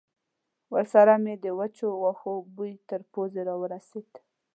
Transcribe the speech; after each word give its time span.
ورسره 0.73 1.15
مې 1.23 1.33
د 1.43 1.45
وچو 1.59 1.89
وښو 2.03 2.33
بوی 2.55 2.73
تر 2.89 2.99
پوزې 3.11 3.41
را 3.47 3.55
ورسېد. 3.61 4.11